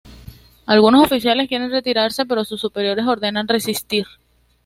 Algunos 0.65 1.03
oficiales 1.05 1.47
quieren 1.47 1.69
retirarse 1.69 2.25
pero 2.25 2.43
sus 2.43 2.59
superiores 2.59 3.05
ordenan 3.05 3.47
resistir. 3.47 4.07